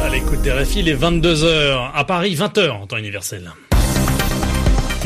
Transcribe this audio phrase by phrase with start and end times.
[0.00, 1.90] À l'écoute des RFI, les 22h.
[1.94, 3.52] À Paris, 20h en temps universel.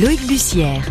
[0.00, 0.82] Loïc Bussière.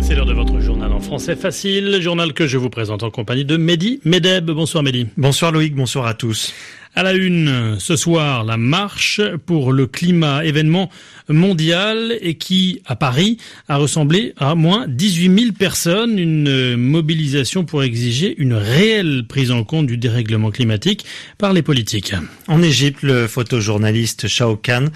[0.00, 3.44] C'est l'heure de votre journal en français facile, journal que je vous présente en compagnie
[3.44, 4.50] de Mehdi Medeb.
[4.50, 5.08] Bonsoir Mehdi.
[5.16, 6.54] Bonsoir Loïc, bonsoir à tous.
[6.98, 10.90] À la une, ce soir, la marche pour le climat, événement
[11.28, 13.38] mondial et qui, à Paris,
[13.68, 19.62] a ressemblé à moins 18 000 personnes, une mobilisation pour exiger une réelle prise en
[19.62, 21.04] compte du dérèglement climatique
[21.38, 22.14] par les politiques.
[22.48, 24.90] En Égypte, le photojournaliste Shao Kahn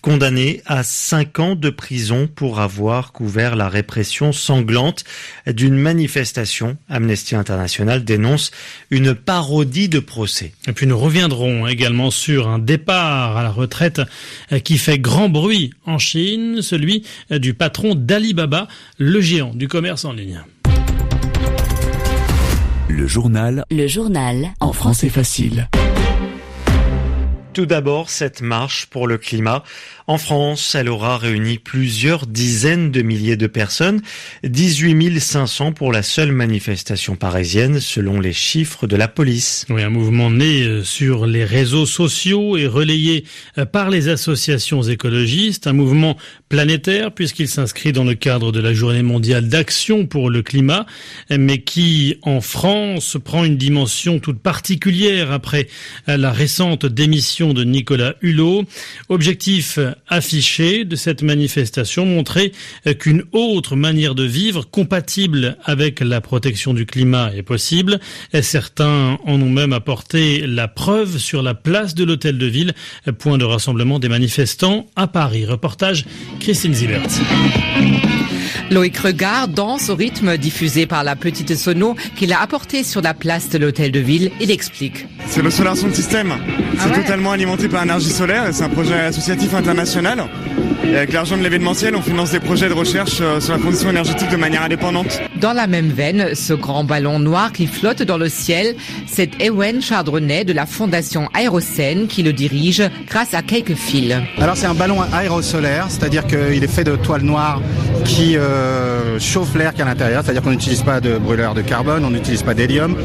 [0.00, 5.04] condamné à cinq ans de prison pour avoir couvert la répression sanglante
[5.46, 6.76] d'une manifestation.
[6.88, 8.52] Amnesty International dénonce
[8.90, 10.52] une parodie de procès.
[10.68, 14.02] Et puis nous reviendrons également sur un départ à la retraite
[14.64, 20.12] qui fait grand bruit en Chine, celui du patron d'Alibaba, le géant du commerce en
[20.12, 20.42] ligne.
[22.88, 23.64] Le journal.
[23.70, 24.48] Le journal.
[24.60, 25.68] En français facile.
[27.58, 29.64] Tout d'abord, cette marche pour le climat.
[30.06, 34.00] En France, elle aura réuni plusieurs dizaines de milliers de personnes,
[34.44, 39.66] 18 500 pour la seule manifestation parisienne, selon les chiffres de la police.
[39.70, 43.24] Oui, un mouvement né sur les réseaux sociaux et relayé
[43.72, 46.16] par les associations écologistes, un mouvement
[46.48, 50.86] planétaire puisqu'il s'inscrit dans le cadre de la Journée mondiale d'action pour le climat,
[51.30, 55.68] mais qui, en France, prend une dimension toute particulière après
[56.06, 58.64] la récente démission de Nicolas Hulot.
[59.08, 62.52] Objectif affiché de cette manifestation, montrer
[62.98, 68.00] qu'une autre manière de vivre compatible avec la protection du climat est possible.
[68.40, 72.72] Certains en ont même apporté la preuve sur la place de l'hôtel de ville,
[73.18, 75.46] point de rassemblement des manifestants à Paris.
[75.46, 76.04] Reportage
[76.38, 77.08] Christine Zibert.
[78.70, 83.14] Loïc Regard danse au rythme diffusé par la petite sono qu'il a apporté sur la
[83.14, 84.30] place de l'hôtel de ville.
[84.40, 85.06] Il explique.
[85.26, 86.34] C'est le Solar Sound System.
[86.78, 88.48] C'est totalement alimenté par l'énergie solaire.
[88.52, 90.24] C'est un projet associatif international.
[90.84, 94.30] Et avec l'argent de l'événementiel, on finance des projets de recherche sur la transition énergétique
[94.30, 95.20] de manière indépendante.
[95.36, 99.82] Dans la même veine, ce grand ballon noir qui flotte dans le ciel, c'est Ewen
[99.82, 104.14] Chardronnet de la Fondation Aérocène qui le dirige grâce à quelques fils.
[104.38, 107.60] Alors c'est un ballon aérosolaire, c'est-à-dire qu'il est fait de toile noire
[108.04, 111.62] qui euh, chauffe l'air qui est à l'intérieur, c'est-à-dire qu'on n'utilise pas de brûleur de
[111.62, 112.96] carbone, on n'utilise pas d'hélium.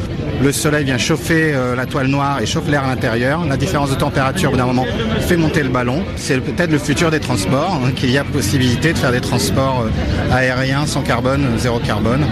[0.43, 3.45] Le soleil vient chauffer euh, la toile noire et chauffe l'air à l'intérieur.
[3.45, 4.85] La différence de température, au bout d'un moment,
[5.21, 6.03] fait monter le ballon.
[6.17, 9.85] C'est peut-être le futur des transports, hein, qu'il y a possibilité de faire des transports
[9.85, 12.25] euh, aériens sans carbone, zéro carbone.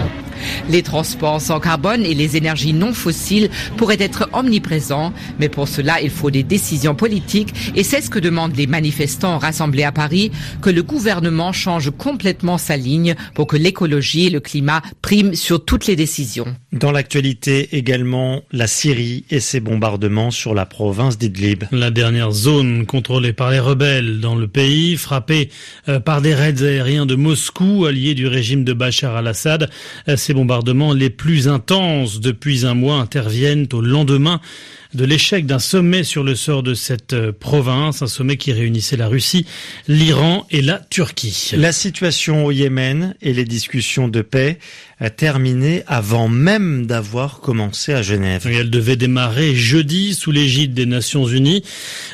[0.70, 6.00] Les transports sans carbone et les énergies non fossiles pourraient être omniprésents, mais pour cela,
[6.00, 10.30] il faut des décisions politiques et c'est ce que demandent les manifestants rassemblés à Paris,
[10.60, 15.64] que le gouvernement change complètement sa ligne pour que l'écologie et le climat priment sur
[15.64, 16.46] toutes les décisions.
[16.72, 21.64] Dans l'actualité également, la Syrie et ses bombardements sur la province d'Idlib.
[21.70, 25.50] La dernière zone contrôlée par les rebelles dans le pays, frappée
[26.04, 29.70] par des raids aériens de Moscou, alliés du régime de Bachar al-Assad.
[30.32, 34.40] Ces bombardements les plus intenses depuis un mois interviennent au lendemain
[34.94, 39.08] de l'échec d'un sommet sur le sort de cette province, un sommet qui réunissait la
[39.08, 39.46] Russie,
[39.88, 41.52] l'Iran et la Turquie.
[41.56, 44.58] La situation au Yémen et les discussions de paix
[45.10, 48.46] terminé avant même d'avoir commencé à Genève.
[48.48, 51.64] Et elle devait démarrer jeudi sous l'égide des Nations Unies,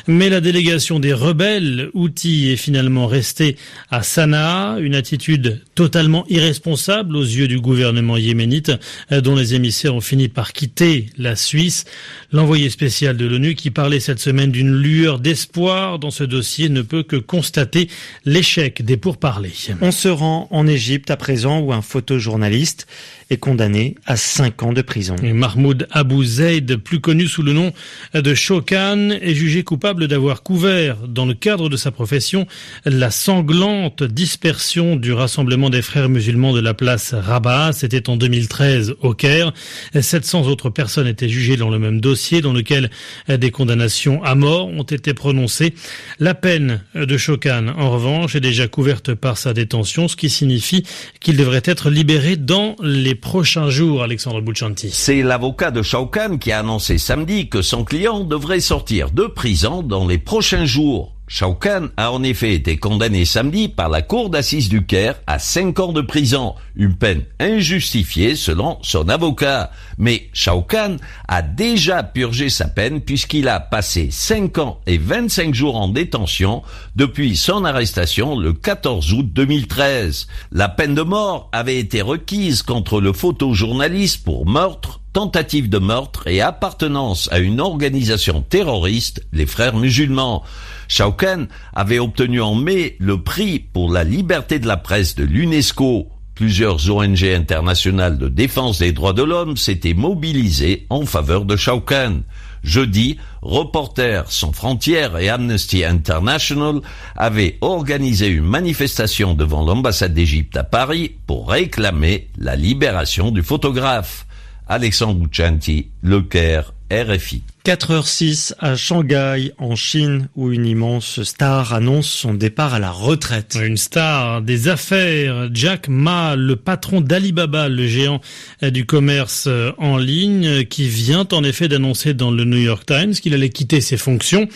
[0.07, 3.57] mais la délégation des rebelles Houthis est finalement restée
[3.91, 8.71] à Sanaa, une attitude totalement irresponsable aux yeux du gouvernement yéménite,
[9.11, 11.85] dont les émissaires ont fini par quitter la Suisse.
[12.31, 16.81] L'envoyé spécial de l'ONU qui parlait cette semaine d'une lueur d'espoir dans ce dossier ne
[16.81, 17.89] peut que constater
[18.25, 19.53] l'échec des pourparlers.
[19.81, 22.87] On se rend en Égypte à présent où un photojournaliste
[23.29, 25.15] est condamné à 5 ans de prison.
[25.21, 27.71] Mahmoud Abou Zaid, plus connu sous le nom
[28.13, 32.47] de Shokan, est jugé coupable d'avoir couvert, dans le cadre de sa profession,
[32.85, 37.73] la sanglante dispersion du rassemblement des frères musulmans de la place Rabat.
[37.73, 39.53] C'était en 2013 au Caire.
[39.99, 42.89] 700 autres personnes étaient jugées dans le même dossier dans lequel
[43.27, 45.73] des condamnations à mort ont été prononcées.
[46.19, 50.83] La peine de Shokan, en revanche, est déjà couverte par sa détention, ce qui signifie
[51.19, 54.89] qu'il devrait être libéré dans les prochains jours, Alexandre Bouchanti.
[54.91, 59.83] C'est l'avocat de Shaukan qui a annoncé samedi que son client devrait sortir de prison
[59.83, 61.18] dans les prochains jours.
[61.31, 65.37] Shao Kahn a en effet été condamné samedi par la cour d'assises du Caire à
[65.37, 69.69] 5 ans de prison, une peine injustifiée selon son avocat.
[69.99, 70.97] Mais Shao Kahn
[71.27, 76.63] a déjà purgé sa peine puisqu'il a passé 5 ans et 25 jours en détention
[76.95, 80.25] depuis son arrestation le 14 août 2013.
[80.51, 86.27] La peine de mort avait été requise contre le photojournaliste pour meurtre tentative de meurtre
[86.27, 90.43] et appartenance à une organisation terroriste, les frères musulmans.
[90.87, 95.23] Shao Kahn avait obtenu en mai le prix pour la liberté de la presse de
[95.23, 96.07] l'UNESCO.
[96.35, 101.81] Plusieurs ONG internationales de défense des droits de l'homme s'étaient mobilisées en faveur de Shao
[101.81, 102.23] Kahn.
[102.63, 106.81] Jeudi, Reporters sans frontières et Amnesty International
[107.15, 114.25] avaient organisé une manifestation devant l'ambassade d'Égypte à Paris pour réclamer la libération du photographe.
[114.71, 117.41] Alexandre Bouchanti, Le Caire, RFI.
[117.65, 123.57] 4h06 à Shanghai, en Chine, où une immense star annonce son départ à la retraite.
[123.59, 128.21] Une star des affaires, Jack Ma, le patron d'Alibaba, le géant
[128.61, 129.49] du commerce
[129.79, 133.81] en ligne, qui vient en effet d'annoncer dans le New York Times qu'il allait quitter
[133.81, 134.47] ses fonctions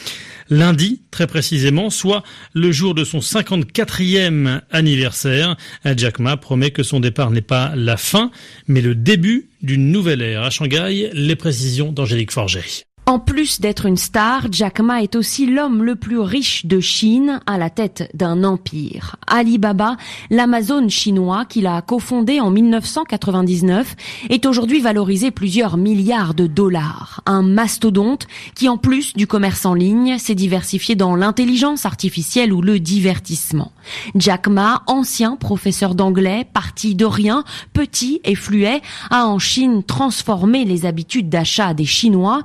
[0.49, 2.23] lundi très précisément, soit
[2.53, 5.55] le jour de son 54e anniversaire.
[5.97, 8.31] Jack Ma promet que son départ n'est pas la fin,
[8.67, 10.43] mais le début d'une nouvelle ère.
[10.43, 12.85] À Shanghai, les précisions d'Angélique Forget.
[13.05, 17.41] En plus d'être une star, Jack Ma est aussi l'homme le plus riche de Chine
[17.45, 19.17] à la tête d'un empire.
[19.27, 19.97] Alibaba,
[20.29, 23.97] l'Amazon chinois qu'il a cofondé en 1999,
[24.29, 27.21] est aujourd'hui valorisé plusieurs milliards de dollars.
[27.25, 32.61] Un mastodonte qui, en plus du commerce en ligne, s'est diversifié dans l'intelligence artificielle ou
[32.61, 33.73] le divertissement.
[34.15, 40.63] Jack Ma, ancien professeur d'anglais, parti de rien, petit et fluet, a en Chine transformé
[40.63, 42.43] les habitudes d'achat des Chinois,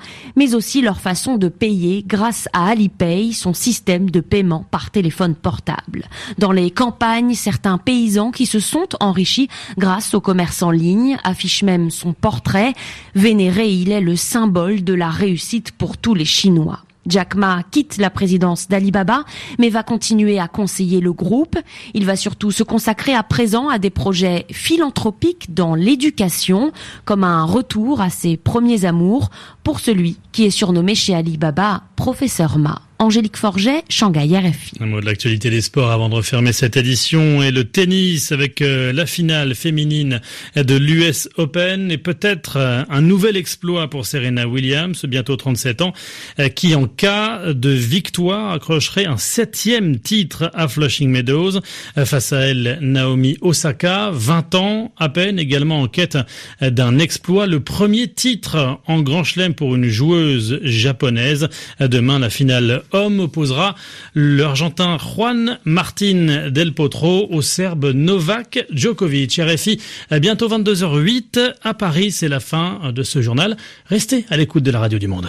[0.55, 6.07] aussi leur façon de payer grâce à Alipay, son système de paiement par téléphone portable.
[6.39, 11.63] Dans les campagnes, certains paysans qui se sont enrichis grâce au commerce en ligne affichent
[11.63, 12.73] même son portrait.
[13.15, 16.81] Vénéré, il est le symbole de la réussite pour tous les Chinois.
[17.09, 19.25] Jack Ma quitte la présidence d'Alibaba,
[19.59, 21.57] mais va continuer à conseiller le groupe.
[21.95, 26.73] Il va surtout se consacrer à présent à des projets philanthropiques dans l'éducation,
[27.05, 29.31] comme un retour à ses premiers amours
[29.65, 32.88] pour celui qui est surnommé chez Alibaba Professeur Ma.
[33.01, 34.73] Angélique Forget, Shanghai RFI.
[34.81, 38.61] Un mot de l'actualité des sports avant de refermer cette édition et le tennis avec
[38.61, 40.21] euh, la finale féminine
[40.57, 45.93] de l'US Open et peut-être euh, un nouvel exploit pour Serena Williams, bientôt 37 ans,
[46.41, 51.61] euh, qui en cas de victoire accrocherait un septième titre à Flushing Meadows.
[52.05, 56.19] Face à elle, Naomi Osaka, 20 ans à peine, également en quête
[56.61, 61.49] d'un exploit, le premier titre en Grand Chelem pour une joueuse japonaise.
[61.79, 63.75] Demain, la finale homme opposera
[64.15, 69.41] l'Argentin Juan Martin Del Potro au Serbe Novak Djokovic.
[69.43, 69.81] RFI,
[70.21, 73.57] bientôt 22h08 à Paris, c'est la fin de ce journal.
[73.87, 75.29] Restez à l'écoute de la radio du monde.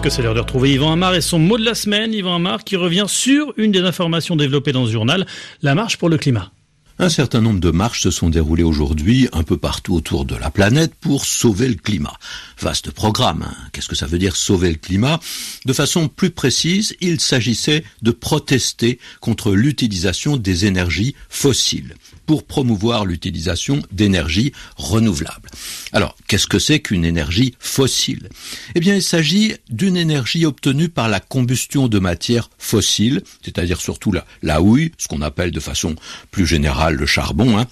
[0.00, 2.62] puisque c'est l'heure de retrouver Yvan Amar et son mot de la semaine, Yvan Amar
[2.62, 5.26] qui revient sur une des informations développées dans ce journal,
[5.62, 6.52] la marche pour le climat.
[7.00, 10.50] Un certain nombre de marches se sont déroulées aujourd'hui un peu partout autour de la
[10.50, 12.18] planète pour sauver le climat.
[12.60, 13.44] Vaste programme.
[13.48, 13.54] Hein.
[13.72, 15.20] Qu'est-ce que ça veut dire sauver le climat?
[15.64, 21.94] De façon plus précise, il s'agissait de protester contre l'utilisation des énergies fossiles
[22.28, 25.48] pour promouvoir l'utilisation d'énergies renouvelables.
[25.92, 28.28] Alors, qu'est-ce que c'est qu'une énergie fossile?
[28.74, 34.12] Eh bien, il s'agit d'une énergie obtenue par la combustion de matières fossiles, c'est-à-dire surtout
[34.12, 35.96] la, la houille, ce qu'on appelle de façon
[36.30, 37.66] plus générale le charbon, hein,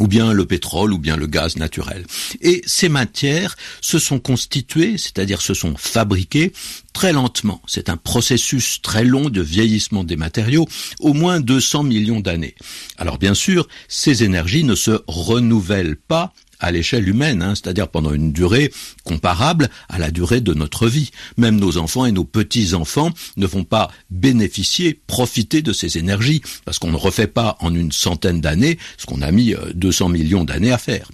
[0.00, 2.06] ou bien le pétrole, ou bien le gaz naturel.
[2.40, 6.52] Et ces matières se sont constituées, c'est-à-dire se sont fabriquées
[6.92, 7.60] très lentement.
[7.66, 10.66] C'est un processus très long de vieillissement des matériaux,
[11.00, 12.54] au moins 200 millions d'années.
[12.96, 18.12] Alors bien sûr, ces énergies ne se renouvellent pas à l'échelle humaine, hein, c'est-à-dire pendant
[18.12, 18.72] une durée
[19.04, 21.10] comparable à la durée de notre vie.
[21.36, 26.78] Même nos enfants et nos petits-enfants ne vont pas bénéficier, profiter de ces énergies, parce
[26.78, 30.44] qu'on ne refait pas en une centaine d'années ce qu'on a mis 200 euh, millions
[30.44, 31.08] d'années à faire.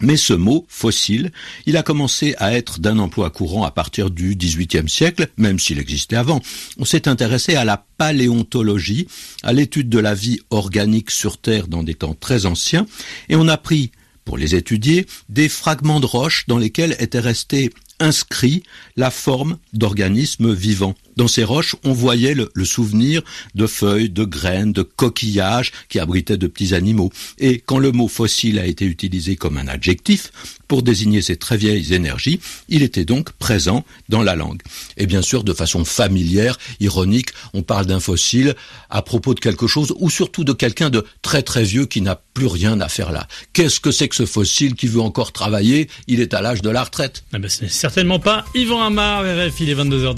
[0.00, 1.30] Mais ce mot, fossile,
[1.66, 5.78] il a commencé à être d'un emploi courant à partir du XVIIIe siècle, même s'il
[5.78, 6.42] existait avant.
[6.78, 9.06] On s'est intéressé à la paléontologie,
[9.44, 12.86] à l'étude de la vie organique sur Terre dans des temps très anciens,
[13.28, 13.92] et on a pris
[14.24, 18.62] pour les étudier, des fragments de roches dans lesquels étaient restés inscrit
[18.96, 20.94] la forme d'organismes vivants.
[21.16, 23.22] Dans ces roches, on voyait le, souvenir
[23.54, 27.12] de feuilles, de graines, de coquillages qui abritaient de petits animaux.
[27.38, 30.32] Et quand le mot fossile a été utilisé comme un adjectif
[30.66, 34.62] pour désigner ces très vieilles énergies, il était donc présent dans la langue.
[34.96, 38.54] Et bien sûr, de façon familière, ironique, on parle d'un fossile
[38.90, 42.20] à propos de quelque chose ou surtout de quelqu'un de très très vieux qui n'a
[42.34, 43.26] plus rien à faire là.
[43.52, 45.88] Qu'est-ce que c'est que ce fossile qui veut encore travailler?
[46.06, 47.24] Il est à l'âge de la retraite.
[47.32, 50.12] Ah ben, ce n'est certainement pas Yvan Amar, RF, il est 22h.